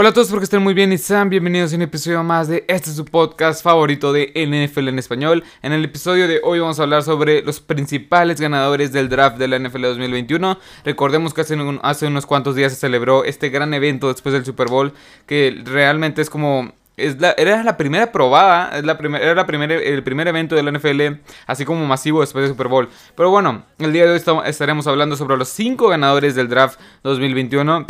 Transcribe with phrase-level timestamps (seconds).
[0.00, 2.46] Hola a todos, espero que estén muy bien y sean bienvenidos a un episodio más
[2.46, 5.42] de este su podcast favorito de NFL en español.
[5.60, 9.48] En el episodio de hoy vamos a hablar sobre los principales ganadores del draft de
[9.48, 10.56] la NFL 2021.
[10.84, 14.68] Recordemos que hace, hace unos cuantos días se celebró este gran evento después del Super
[14.68, 14.92] Bowl
[15.26, 19.74] que realmente es como es la, era la primera probada, es la era la primera,
[19.74, 22.88] el primer evento de la NFL, así como masivo después del Super Bowl.
[23.16, 27.84] Pero bueno, el día de hoy estaremos hablando sobre los 5 ganadores del draft 2021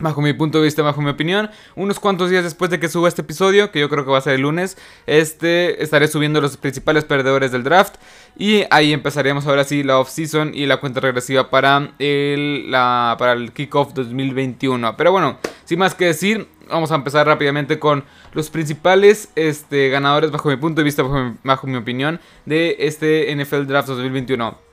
[0.00, 3.08] bajo mi punto de vista, bajo mi opinión, unos cuantos días después de que suba
[3.08, 6.56] este episodio, que yo creo que va a ser el lunes, este estaré subiendo los
[6.56, 7.96] principales perdedores del draft
[8.36, 13.32] y ahí empezaríamos ahora sí la off-season y la cuenta regresiva para el, la, para
[13.32, 14.96] el kickoff 2021.
[14.96, 20.30] Pero bueno, sin más que decir, vamos a empezar rápidamente con los principales este, ganadores
[20.30, 24.69] bajo mi punto de vista, bajo mi, bajo mi opinión, de este NFL Draft 2021.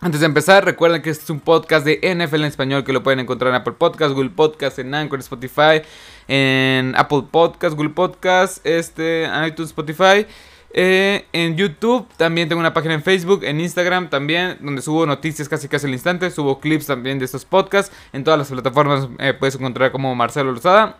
[0.00, 3.02] Antes de empezar, recuerden que este es un podcast de NFL en español que lo
[3.02, 5.82] pueden encontrar en Apple Podcast, Google Podcast, en Anchor, Spotify,
[6.28, 10.24] en Apple Podcast, Google Podcast, este, iTunes, Spotify.
[10.72, 15.48] Eh, en YouTube también tengo una página en Facebook, en Instagram también, donde subo noticias
[15.48, 17.92] casi casi al instante, subo clips también de estos podcasts.
[18.12, 20.96] En todas las plataformas eh, puedes encontrar como Marcelo Lozada.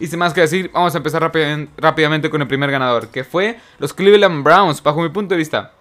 [0.00, 1.22] Y sin más que decir, vamos a empezar
[1.76, 5.72] rápidamente con el primer ganador, que fue los Cleveland Browns, bajo mi punto de vista.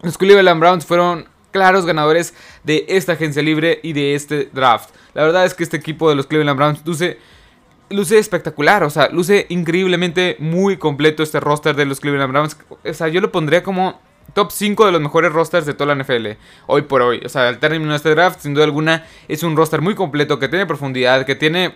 [0.00, 4.90] Los Cleveland Browns fueron claros ganadores de esta agencia libre y de este draft.
[5.12, 7.18] La verdad es que este equipo de los Cleveland Browns luce,
[7.90, 12.56] luce espectacular, o sea, luce increíblemente muy completo este roster de los Cleveland Browns.
[12.70, 14.00] O sea, yo lo pondría como
[14.34, 16.28] top 5 de los mejores rosters de toda la NFL,
[16.68, 17.22] hoy por hoy.
[17.24, 20.38] O sea, al término de este draft, sin duda alguna, es un roster muy completo,
[20.38, 21.74] que tiene profundidad, que tiene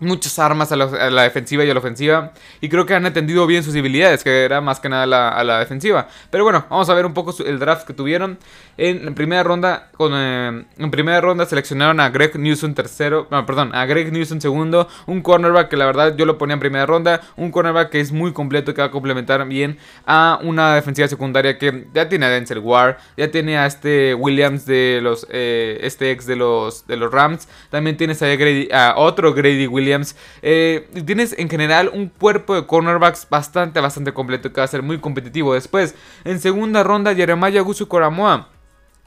[0.00, 2.32] muchas armas a la, defensiva y a la ofensiva.
[2.60, 5.58] Y creo que han atendido bien sus debilidades, que era más que nada a la
[5.58, 6.08] defensiva.
[6.30, 8.38] Pero bueno, vamos a ver un poco el draft que tuvieron.
[8.80, 14.12] En, primera ronda, eh, en primera ronda seleccionaron a Greg Newsom tercero, perdón, a Greg
[14.12, 17.90] Newsom segundo, un cornerback que la verdad yo lo ponía en primera ronda, un cornerback
[17.90, 21.88] que es muy completo y que va a complementar bien a una defensiva secundaria que
[21.92, 26.24] ya tiene a Denzel Ward, ya tiene a este Williams de los, eh, este ex
[26.26, 31.90] de los, de los Rams, también tienes a, otro Grady Williams, eh, tienes en general
[31.92, 35.54] un cuerpo de cornerbacks bastante, bastante completo que va a ser muy competitivo.
[35.54, 38.50] Después, en segunda ronda, Jeremiah Gusu Coramoa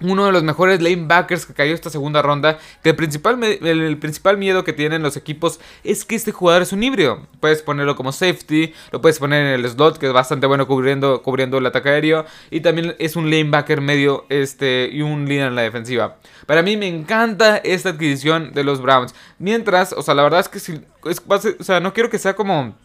[0.01, 2.59] uno de los mejores lanebackers que cayó esta segunda ronda.
[2.83, 6.73] Que el principal, el principal miedo que tienen los equipos es que este jugador es
[6.73, 7.27] un híbrido.
[7.39, 11.21] Puedes ponerlo como safety, lo puedes poner en el slot, que es bastante bueno cubriendo,
[11.21, 12.25] cubriendo el ataque aéreo.
[12.49, 16.17] Y también es un lanebacker medio este, y un líder en la defensiva.
[16.45, 19.13] Para mí me encanta esta adquisición de los Browns.
[19.39, 22.75] Mientras, o sea, la verdad es que si, o sea, no quiero que sea como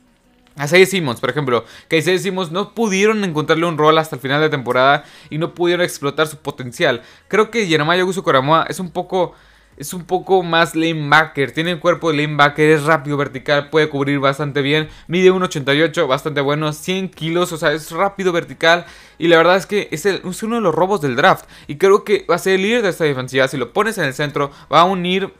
[0.56, 4.41] Así decimos, por ejemplo, que así decimos no pudieron encontrarle un rol hasta el final
[4.41, 7.03] de temporada y no pudieron explotar su potencial.
[7.28, 9.34] Creo que Jeremiah Gusu Coramoa es un poco
[9.77, 14.19] es un poco más lanebacker, tiene el cuerpo de lanebacker, es rápido, vertical, puede cubrir
[14.19, 18.87] bastante bien, mide 1.88, bastante bueno, 100 kilos, o sea, es rápido, vertical
[19.19, 22.05] y la verdad es que es, es uno de los robos del draft y creo
[22.05, 24.50] que va a ser el líder de esta defensiva, si lo pones en el centro
[24.72, 25.33] va a unir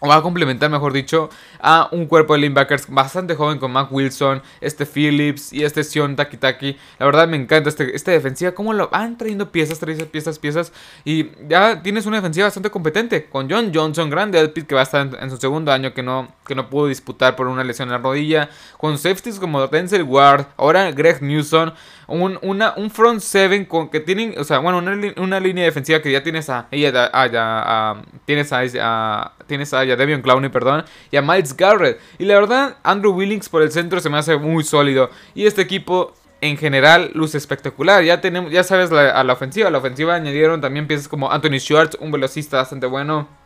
[0.00, 1.30] o va a complementar, mejor dicho,
[1.60, 6.16] a un cuerpo de linebackers bastante joven con Mac Wilson, este Phillips y este Sion
[6.16, 6.76] Taki Taki.
[6.98, 10.72] La verdad me encanta este, esta defensiva, cómo lo van trayendo piezas, trayendo piezas, piezas.
[11.04, 14.84] Y ya tienes una defensiva bastante competente con John Johnson, grande Elpit, que va a
[14.84, 17.92] estar en, su segundo año, que no, que no pudo disputar por una lesión en
[17.92, 18.50] la rodilla.
[18.76, 21.70] Con safeties como Denzel Ward, ahora Greg Newsom
[22.10, 26.10] un, una, un front seven con que tienen, o sea, bueno, una, línea defensiva que
[26.10, 31.56] ya tienes a, ella, a, tienes a, tienes a, Devion Clowney, perdón, y a Miles
[31.56, 32.00] Garrett.
[32.18, 35.10] Y la verdad, Andrew Willings por el centro se me hace muy sólido.
[35.34, 38.02] Y este equipo en general luce espectacular.
[38.02, 39.68] Ya tenemos, ya sabes a la ofensiva.
[39.68, 43.39] A la ofensiva añadieron también piezas como Anthony Schwartz, un velocista bastante bueno.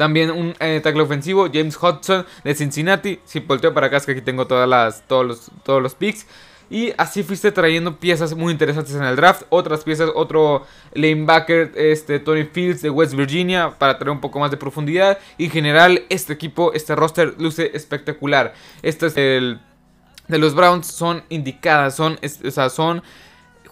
[0.00, 3.20] También un eh, tackle ofensivo, James Hudson de Cincinnati.
[3.26, 6.26] Si volteo para acá es que aquí tengo todas las, todos los, todos los picks.
[6.70, 9.42] Y así fuiste trayendo piezas muy interesantes en el draft.
[9.50, 14.50] Otras piezas, otro lanebacker, este, Tony Fields de West Virginia, para traer un poco más
[14.50, 15.18] de profundidad.
[15.36, 18.54] Y en general, este equipo, este roster luce espectacular.
[18.80, 19.60] Este es el
[20.28, 23.02] de los Browns, son indicadas, son, o sea, son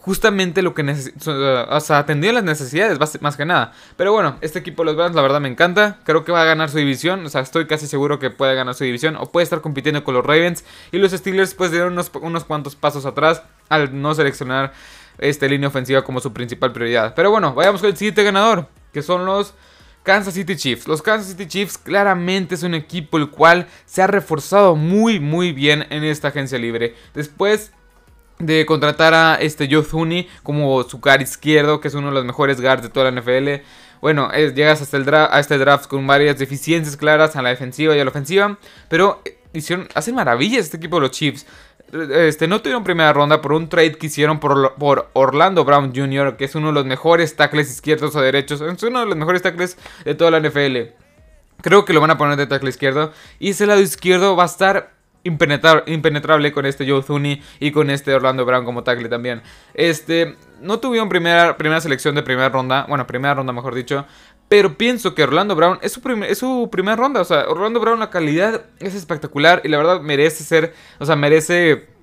[0.00, 3.72] justamente lo que o sea, atendía las necesidades más, que nada.
[3.96, 6.44] Pero bueno, este equipo de los Browns la verdad me encanta, creo que va a
[6.44, 9.44] ganar su división, o sea, estoy casi seguro que puede ganar su división o puede
[9.44, 13.42] estar compitiendo con los Ravens y los Steelers pues dieron unos, unos cuantos pasos atrás
[13.68, 14.72] al no seleccionar
[15.18, 17.14] esta línea ofensiva como su principal prioridad.
[17.14, 19.54] Pero bueno, vayamos con el siguiente ganador, que son los
[20.04, 20.88] Kansas City Chiefs.
[20.88, 25.52] Los Kansas City Chiefs claramente es un equipo el cual se ha reforzado muy muy
[25.52, 26.94] bien en esta agencia libre.
[27.14, 27.72] Después
[28.38, 32.60] de contratar a este Thuney como su car izquierdo, que es uno de los mejores
[32.60, 33.62] guards de toda la NFL.
[34.00, 38.00] Bueno, llegas hasta el a este draft con varias deficiencias claras a la defensiva y
[38.00, 38.56] a la ofensiva,
[38.88, 41.46] pero hicieron, hacen maravillas este equipo de los Chiefs.
[41.92, 46.36] Este, no tuvieron primera ronda por un trade que hicieron por, por, Orlando Brown Jr.,
[46.36, 48.60] que es uno de los mejores tackles izquierdos o derechos.
[48.60, 50.92] Es uno de los mejores tackles de toda la NFL.
[51.62, 53.12] Creo que lo van a poner de tackle izquierdo.
[53.38, 58.14] Y ese lado izquierdo va a estar impenetrable con este Joe Thuney y con este
[58.14, 59.42] Orlando Brown como tackle también.
[59.74, 64.06] Este, no tuvieron primera, primera selección de primera ronda, bueno, primera ronda mejor dicho,
[64.48, 67.98] pero pienso que Orlando Brown es su, es su primera ronda, o sea, Orlando Brown
[67.98, 71.97] la calidad es espectacular y la verdad merece ser, o sea, merece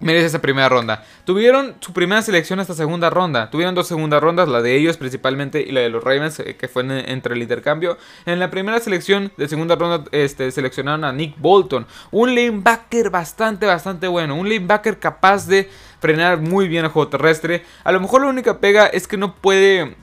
[0.00, 1.04] merece esa primera ronda.
[1.24, 3.50] Tuvieron su primera selección esta segunda ronda.
[3.50, 6.68] Tuvieron dos segundas rondas, la de ellos principalmente y la de los Ravens, eh, que
[6.68, 7.98] fue entre el intercambio.
[8.26, 13.66] En la primera selección de segunda ronda este, seleccionaron a Nick Bolton, un linebacker bastante,
[13.66, 14.36] bastante bueno.
[14.36, 15.68] Un linebacker capaz de
[16.00, 17.64] frenar muy bien el juego terrestre.
[17.84, 19.96] A lo mejor la única pega es que no puede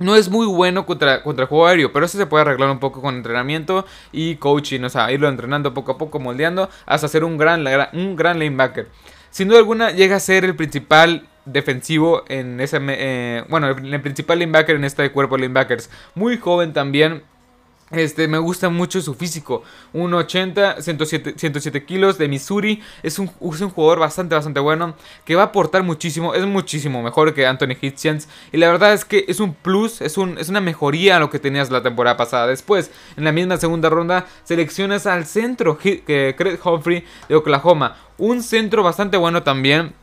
[0.00, 2.80] no es muy bueno contra, contra el juego aéreo, pero eso se puede arreglar un
[2.80, 7.22] poco con entrenamiento y coaching, o sea, irlo entrenando poco a poco, moldeando, hasta ser
[7.22, 8.88] un gran, un gran linebacker
[9.30, 12.78] sin duda alguna llega a ser el principal defensivo en ese...
[12.80, 15.90] Eh, bueno, el, principal linebacker en este cuerpo de linebackers.
[16.14, 17.22] Muy joven también.
[17.90, 19.64] Este, me gusta mucho su físico.
[19.94, 22.82] 1,80, 107, 107 kilos de Missouri.
[23.02, 24.94] Es un, un jugador bastante, bastante bueno.
[25.24, 26.34] Que va a aportar muchísimo.
[26.34, 28.28] Es muchísimo mejor que Anthony Hitchens.
[28.52, 30.00] Y la verdad es que es un plus.
[30.00, 32.46] Es, un, es una mejoría a lo que tenías la temporada pasada.
[32.46, 35.76] Después, en la misma segunda ronda, seleccionas al centro.
[35.76, 37.96] Que Craig Humphrey de Oklahoma.
[38.18, 39.94] Un centro bastante bueno también.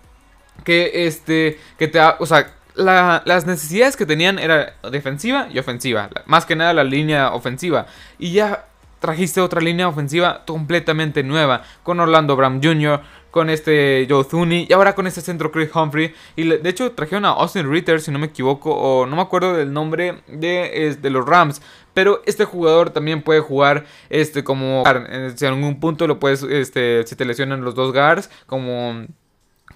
[0.66, 1.57] Que este.
[1.78, 2.01] Que te.
[2.19, 6.09] O sea las necesidades que tenían era defensiva y ofensiva.
[6.25, 7.88] Más que nada la línea ofensiva.
[8.19, 8.65] Y ya
[9.00, 11.63] trajiste otra línea ofensiva completamente nueva.
[11.83, 13.01] Con Orlando Brown Jr.,
[13.31, 16.13] con este Joe Thuney y ahora con este centro Chris Humphrey.
[16.35, 19.56] Y de hecho trajeron a Austin Ritter, si no me equivoco, o no me acuerdo
[19.56, 21.62] del nombre de, de los Rams.
[21.94, 24.83] Pero este jugador también puede jugar este como...
[24.88, 29.06] En algún punto lo puedes, este, si te lesionan los dos guards, como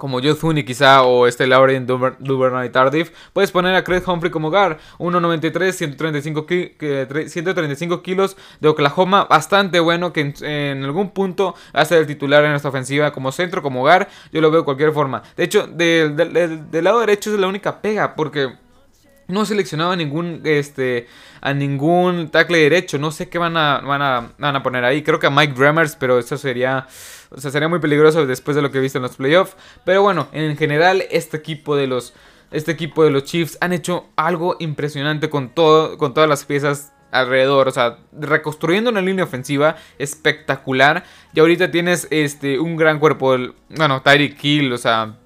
[0.02, 4.78] como Thuney quizá o este Lauren Duvernay Tardif, puedes poner a Craig Humphrey como guard,
[4.98, 6.48] 1.93, 135,
[7.28, 12.70] 135 kilos de Oklahoma, bastante bueno que en, algún punto hace el titular en esta
[12.70, 15.22] ofensiva como centro, como guard, yo lo veo de cualquier forma.
[15.38, 18.56] De hecho, del, del lado derecho es la única pega porque
[19.32, 21.08] no seleccionaba ningún este
[21.42, 22.98] a ningún tackle derecho.
[23.00, 25.04] No sé qué van a, van a, van a poner ahí.
[25.04, 26.88] Creo que a Mike Dremmers, pero eso sería.
[27.30, 29.56] O sea, sería muy peligroso después de lo que he visto en los playoffs.
[29.84, 32.14] Pero bueno, en general, este equipo de los.
[32.52, 35.98] Este equipo de los Chiefs han hecho algo impresionante con todo.
[35.98, 37.68] Con todas las piezas alrededor.
[37.68, 41.04] O sea, reconstruyendo una línea ofensiva espectacular.
[41.34, 42.60] Y ahorita tienes este.
[42.60, 43.36] un gran cuerpo.
[43.70, 44.72] Bueno, Tyreek Kill.
[44.74, 45.18] O sea.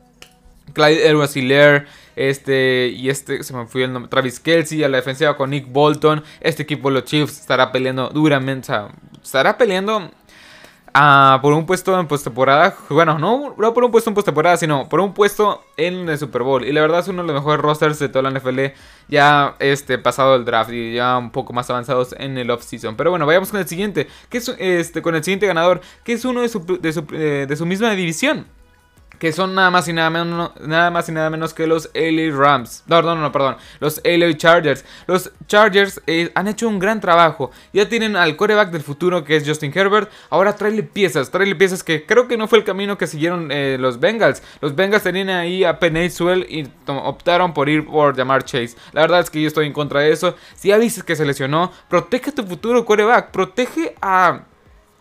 [0.73, 1.35] Clyde Edwards
[2.15, 5.71] este, y este, se me fue el nombre, Travis Kelsey, a la defensiva con Nick
[5.71, 6.23] Bolton.
[6.39, 8.87] Este equipo, los Chiefs, estará peleando duramente, o sea,
[9.21, 10.09] estará peleando
[10.93, 12.73] ah, por un puesto en postemporada.
[12.89, 16.43] Bueno, no, no por un puesto en postemporada, sino por un puesto en el Super
[16.43, 16.65] Bowl.
[16.65, 18.59] Y la verdad es uno de los mejores rosters de toda la NFL.
[19.09, 22.95] Ya este, pasado el draft y ya un poco más avanzados en el off-season.
[22.95, 24.07] Pero bueno, vayamos con el siguiente.
[24.29, 25.81] Que es este, con el siguiente ganador.
[26.05, 28.45] Que es uno de su, de su, eh, de su misma división
[29.19, 32.35] que son nada más y nada menos, nada más y nada menos que los LA
[32.35, 32.83] Rams.
[32.87, 33.57] No, no, no, perdón.
[33.79, 34.85] Los LA Chargers.
[35.07, 37.51] Los Chargers eh, han hecho un gran trabajo.
[37.73, 40.11] Ya tienen al coreback del futuro que es Justin Herbert.
[40.29, 43.77] Ahora tráele piezas, tráele piezas que creo que no fue el camino que siguieron eh,
[43.79, 44.43] los Bengals.
[44.61, 48.75] Los Bengals tenían ahí a Penny Swell y optaron por ir por llamar Chase.
[48.91, 50.35] La verdad es que yo estoy en contra de eso.
[50.55, 53.31] Si ya dices que se lesionó, protege a tu futuro coreback.
[53.31, 54.41] Protege a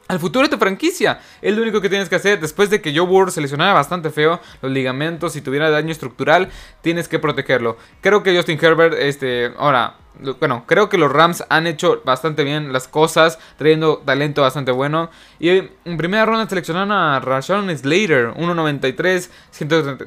[0.08, 1.20] al futuro de tu franquicia.
[1.40, 2.40] Es lo único que tienes que hacer.
[2.40, 6.50] Después de que Joe Burrow se lesionara bastante feo los ligamentos y tuviera daño estructural,
[6.82, 7.76] tienes que protegerlo.
[8.00, 9.96] Creo que Justin Herbert, este, ahora,
[10.40, 15.10] bueno, creo que los Rams han hecho bastante bien las cosas, trayendo talento bastante bueno.
[15.40, 19.30] Y en primera ronda seleccionaron a Rashawn Slater, 1.93,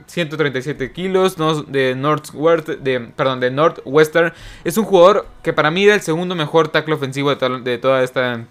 [0.06, 1.36] 137 kilos,
[1.68, 4.34] de de, perdón, de Northwestern.
[4.64, 8.46] Es un jugador que para mí era el segundo mejor tackle ofensivo de toda esta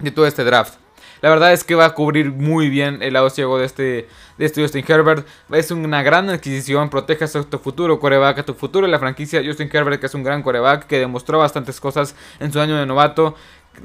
[0.00, 0.74] de todo este draft.
[1.20, 4.44] La verdad es que va a cubrir muy bien el lado ciego de este, de
[4.44, 5.26] este Justin Herbert.
[5.50, 6.90] Es una gran adquisición.
[6.90, 9.42] Protege a tu futuro coreback, a tu futuro en la franquicia.
[9.44, 12.86] Justin Herbert, que es un gran coreback, que demostró bastantes cosas en su año de
[12.86, 13.34] novato.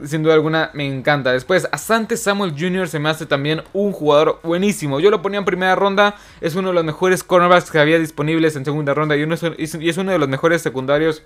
[0.06, 1.32] Sin duda alguna, me encanta.
[1.32, 2.88] Después, Asante Samuel Jr.
[2.88, 5.00] se me hace también un jugador buenísimo.
[5.00, 6.16] Yo lo ponía en primera ronda.
[6.40, 9.16] Es uno de los mejores cornerbacks que había disponibles en segunda ronda.
[9.18, 11.24] Y es uno de los mejores secundarios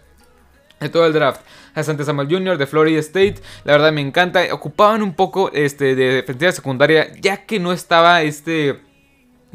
[0.79, 1.41] de todo el draft.
[1.75, 2.57] Asante Samuel Jr.
[2.57, 3.35] de Florida State.
[3.63, 4.41] La verdad me encanta.
[4.51, 7.11] Ocupaban un poco este, de defensiva secundaria.
[7.21, 8.86] Ya que no estaba este.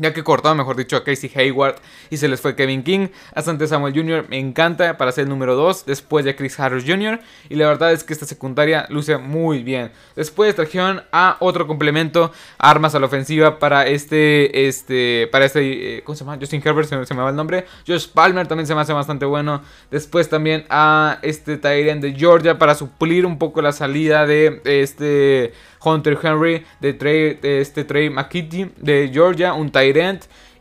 [0.02, 1.76] Ya que cortaron, mejor dicho, a Casey Hayward
[2.11, 3.09] y se les fue Kevin King.
[3.35, 4.26] Asante Samuel Jr.
[4.28, 7.21] me encanta para ser el número 2, después de Chris Harris Jr.
[7.49, 9.92] Y la verdad es que esta secundaria luce muy bien.
[10.16, 16.02] Después trajeron a otro complemento, armas a la ofensiva para este, este, para este, eh,
[16.02, 16.37] ¿cómo se llama?
[16.38, 17.66] Justin Herbert, se, me va el nombre.
[17.87, 19.62] Josh Palmer también se me hace bastante bueno.
[19.90, 25.52] Después también a este Tyrant de Georgia para suplir un poco la salida de este
[25.85, 29.91] Hunter Henry, de, Trey, de este Trey McKitty de Georgia, un Tyrant.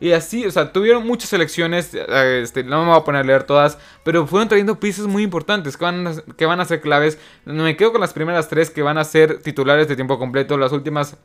[0.00, 3.24] Y así, o sea, tuvieron muchas selecciones, eh, este, no me voy a poner a
[3.24, 6.80] leer todas, pero fueron trayendo piezas muy importantes que van, a, que van a ser
[6.80, 7.18] claves.
[7.44, 10.72] Me quedo con las primeras tres que van a ser titulares de tiempo completo, las
[10.72, 11.16] últimas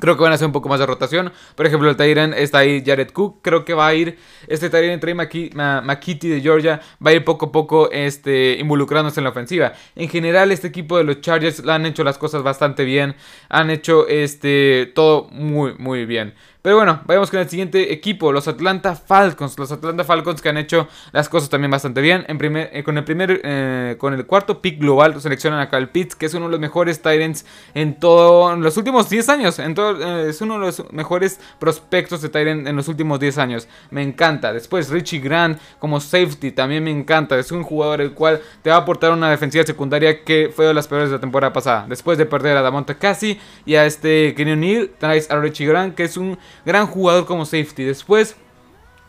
[0.00, 1.32] Creo que van a hacer un poco más de rotación.
[1.54, 3.38] Por ejemplo, el Tyren está ahí Jared Cook.
[3.42, 6.80] Creo que va a ir este Tyren Trey McKitty de Georgia.
[7.04, 9.72] Va a ir poco a poco este, involucrándose en la ofensiva.
[9.94, 13.14] En general, este equipo de los Chargers han hecho las cosas bastante bien.
[13.48, 16.34] Han hecho este, todo muy, muy bien.
[16.64, 19.58] Pero bueno, vayamos con el siguiente equipo, los Atlanta Falcons.
[19.58, 22.24] Los Atlanta Falcons que han hecho las cosas también bastante bien.
[22.26, 25.90] En primer, eh, con el primer, eh, con el cuarto pick global seleccionan a Kyle
[25.90, 27.44] Pitts, que es uno de los mejores Tyrants
[27.74, 29.58] en todos los últimos 10 años.
[29.58, 33.36] En todo, eh, es uno de los mejores prospectos de Tyrant en los últimos 10
[33.36, 33.68] años.
[33.90, 34.50] Me encanta.
[34.54, 37.38] Después Richie Grant como safety también me encanta.
[37.38, 40.72] Es un jugador el cual te va a aportar una defensiva secundaria que fue de
[40.72, 41.84] las peores de la temporada pasada.
[41.90, 45.94] Después de perder a Damonta Cassie y a este Kenny O'Neill, traes a Richie Grant,
[45.94, 47.84] que es un gran jugador como safety.
[47.84, 48.36] Después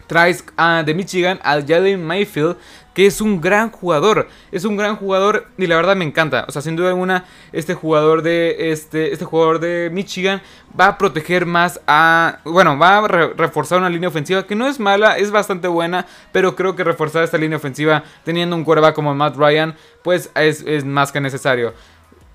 [0.07, 2.57] traes a, de Michigan al Jalen Mayfield,
[2.93, 4.29] que es un gran jugador.
[4.51, 6.45] Es un gran jugador y la verdad me encanta.
[6.47, 10.41] O sea, sin duda alguna, este jugador de este, este jugador de Michigan
[10.79, 12.39] va a proteger más a.
[12.45, 16.05] Bueno, va a reforzar una línea ofensiva que no es mala, es bastante buena.
[16.31, 20.61] Pero creo que reforzar esta línea ofensiva teniendo un quarterback como Matt Ryan, pues es,
[20.61, 21.73] es más que necesario.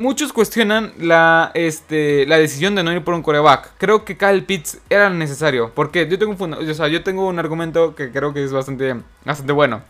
[0.00, 3.72] Muchos cuestionan la, este, la decisión de no ir por un coreback.
[3.76, 5.72] Creo que Kyle Pitts era necesario.
[5.74, 8.96] Porque yo tengo un, o sea, yo tengo un argumento que creo que es bastante,
[9.26, 9.82] bastante bueno.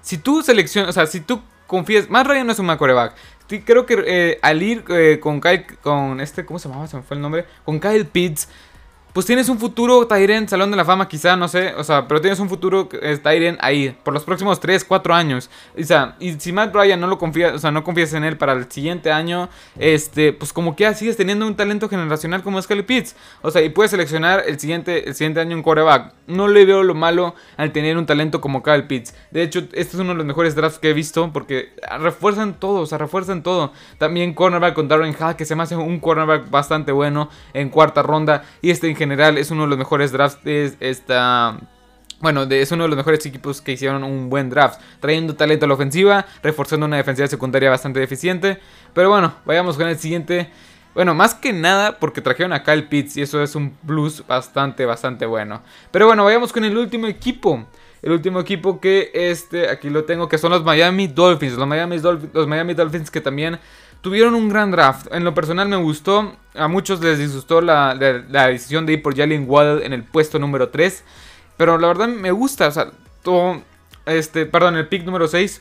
[0.00, 3.14] Si tú seleccionas, o sea, si tú confías, más Ryan no es un mal coreback.
[3.64, 6.88] Creo que eh, al ir eh, con Kyle, con este, ¿cómo se llamaba?
[6.88, 7.46] Se me fue el nombre.
[7.64, 8.48] Con Kyle Pitts
[9.16, 12.20] pues tienes un futuro Tyren, Salón de la Fama quizá, no sé, o sea, pero
[12.20, 15.48] tienes un futuro eh, Tyren ahí, por los próximos 3, 4 años.
[15.74, 18.36] O sea, y si Matt Ryan no lo confía, o sea, no confías en él
[18.36, 22.66] para el siguiente año, este, pues como que sigues teniendo un talento generacional como es
[22.66, 23.16] Pitts.
[23.40, 26.12] O sea, y puedes seleccionar el siguiente, el siguiente año en coreback.
[26.26, 29.14] No le veo lo malo al tener un talento como Kyle Pitts.
[29.30, 32.80] De hecho, este es uno de los mejores drafts que he visto porque refuerzan todo,
[32.80, 33.72] o sea, refuerzan todo.
[33.96, 38.02] También cornerback con Darren Hall, que se me hace un cornerback bastante bueno en cuarta
[38.02, 38.44] ronda.
[38.60, 41.58] Y este en general es uno de los mejores drafts de esta...
[42.20, 45.68] Bueno, es uno de los mejores equipos que hicieron un buen draft, trayendo talento a
[45.68, 48.58] la ofensiva, reforzando una defensiva secundaria bastante deficiente.
[48.94, 50.50] Pero bueno, vayamos con el siguiente.
[50.94, 54.86] Bueno, más que nada porque trajeron a Kyle Pitts y eso es un plus bastante,
[54.86, 55.60] bastante bueno.
[55.90, 57.66] Pero bueno, vayamos con el último equipo.
[58.00, 61.54] El último equipo que este, aquí lo tengo, que son los Miami Dolphins.
[61.54, 63.58] Los Miami Dolphins, los Miami Dolphins que también
[64.06, 65.08] tuvieron un gran draft.
[65.10, 66.36] En lo personal me gustó.
[66.54, 70.68] A muchos les disgustó la, decisión de ir por Jalen Waddle en el puesto número
[70.68, 71.02] 3.
[71.56, 72.70] Pero la verdad me gusta.
[73.24, 73.62] Todo,
[74.06, 75.60] este, perdón, el pick número 6.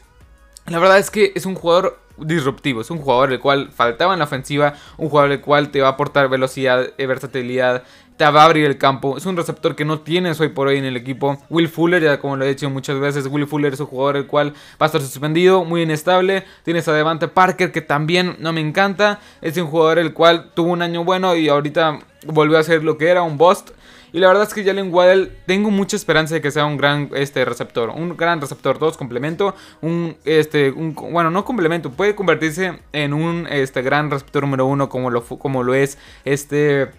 [0.67, 2.81] La verdad es que es un jugador disruptivo.
[2.81, 4.75] Es un jugador el cual faltaba en la ofensiva.
[4.97, 7.81] Un jugador el cual te va a aportar velocidad, versatilidad
[8.17, 9.17] te va a abrir el campo.
[9.17, 11.37] Es un receptor que no tienes hoy por hoy en el equipo.
[11.49, 14.27] Will Fuller, ya como lo he dicho muchas veces, Will Fuller es un jugador el
[14.27, 16.45] cual va a estar suspendido, muy inestable.
[16.63, 19.19] Tienes a Devante Parker que también no me encanta.
[19.41, 22.97] Es un jugador el cual tuvo un año bueno y ahorita volvió a ser lo
[22.97, 23.71] que era, un bust.
[24.13, 27.09] Y la verdad es que Jalen Waddell tengo mucha esperanza de que sea un gran
[27.15, 27.89] este, receptor.
[27.89, 29.53] Un gran receptor, todos complemento.
[29.81, 34.87] Un, este, un, bueno, no complemento, puede convertirse en un este, gran receptor número uno
[34.87, 36.91] como lo, como lo es este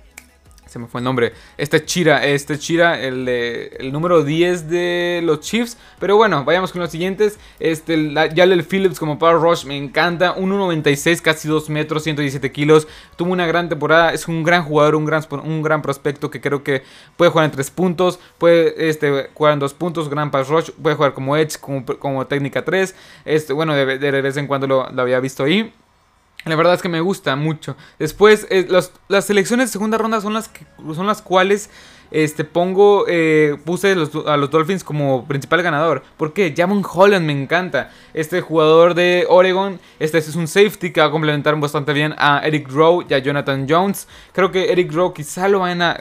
[0.76, 1.32] se me fue el nombre.
[1.56, 5.78] Este Chira, este Chira, el, el número 10 de los Chiefs.
[5.98, 7.38] Pero bueno, vayamos con los siguientes.
[7.58, 10.36] Este, Yalel Phillips como Power Rush, me encanta.
[10.36, 12.86] 1.96, casi 2 metros, 117 kilos.
[13.16, 16.62] Tuvo una gran temporada, es un gran jugador, un gran, un gran prospecto que creo
[16.62, 16.82] que
[17.16, 18.20] puede jugar en 3 puntos.
[18.36, 20.72] Puede este, jugar en 2 puntos, gran Pass Rush.
[20.72, 22.94] Puede jugar como Edge, como, como técnica 3.
[23.24, 23.86] Este, bueno, de,
[24.20, 25.72] vez en cuando lo, lo había visto ahí.
[26.46, 27.76] La verdad es que me gusta mucho.
[27.98, 28.68] Después, eh,
[29.08, 31.70] las selecciones de segunda ronda son las, que, son las cuales
[32.10, 36.02] este, pongo, eh, puse a los Dolphins como principal ganador.
[36.16, 36.54] ¿Por qué?
[36.56, 37.90] Jamon Holland me encanta.
[38.14, 42.40] Este jugador de Oregon, este es un safety que va a complementar bastante bien a
[42.44, 44.08] Eric Rowe y a Jonathan Jones.
[44.32, 45.96] Creo que Eric Rowe quizá lo van a,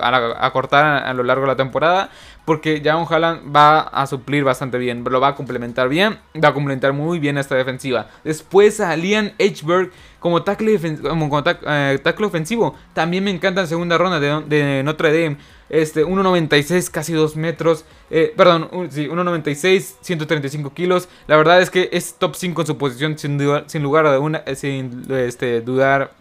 [0.00, 2.10] a, a, cortar a, lo largo de la temporada.
[2.44, 6.54] Porque Jamon Holland va a suplir bastante bien, lo va a complementar bien, va a
[6.54, 8.06] complementar muy bien esta defensiva.
[8.24, 12.74] Después a Liam Edgeberg como tackle, como eh, ofensivo.
[12.92, 15.36] También me encanta en segunda ronda de, de Notre Dame.
[15.68, 17.84] Este, 1.96, casi 2 metros.
[18.10, 21.08] Eh, perdón, sí, 1.96, 135 kilos.
[21.26, 24.38] La verdad es que es top 5 en su posición, sin, sin lugar a una,
[24.38, 26.12] eh, sin este, dudar.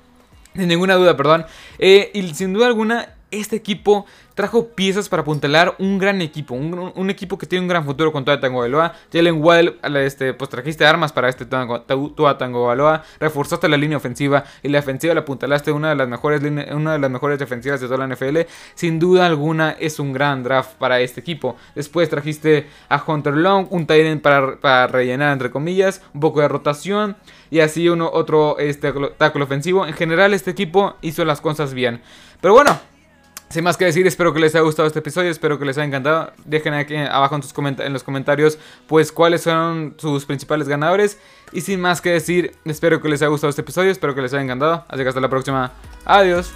[0.56, 1.46] Sin ninguna duda, perdón.
[1.80, 4.06] Y sin duda alguna, este equipo
[4.38, 8.24] trajo piezas para apuntalar un gran equipo, un, equipo que tiene un gran futuro con
[8.24, 8.94] toda Tango Baloa.
[9.12, 14.44] Jalen Wild, este, pues trajiste armas para este Tango, Tango Baloa, reforzaste la línea ofensiva
[14.62, 17.88] y la ofensiva la apuntalaste una de las mejores una de las mejores defensivas de
[17.88, 18.42] toda la NFL.
[18.76, 21.56] Sin duda alguna es un gran draft para este equipo.
[21.74, 26.48] Después trajiste a Hunter Long, un Tyrant para, para rellenar entre comillas, un poco de
[26.48, 27.18] rotación
[27.50, 29.88] y así uno otro este tackle ofensivo.
[29.88, 32.04] En general este equipo hizo las cosas bien.
[32.40, 32.80] Pero bueno,
[33.50, 35.88] sin más que decir, espero que les haya gustado este episodio, espero que les haya
[35.88, 36.34] encantado.
[36.46, 41.18] Dejen aquí abajo en, en los comentarios pues cuáles son sus principales ganadores.
[41.54, 44.34] Y sin más que decir, espero que les haya gustado este episodio, espero que les
[44.34, 44.86] haya encantado.
[44.90, 45.72] Así que hasta la próxima.
[46.06, 46.54] Adiós.